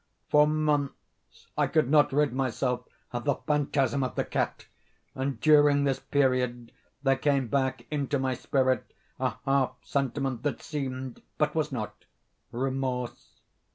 [0.29, 0.95] For months
[1.55, 4.65] I could not rid myself of the phantasm of the cat;
[5.13, 6.71] and, during this period,
[7.03, 12.05] there came back into my spirit a half sentiment that seemed, but was not,
[12.51, 13.41] remorse.